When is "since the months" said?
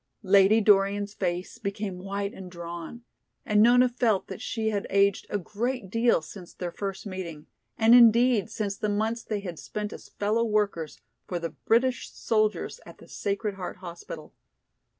8.49-9.21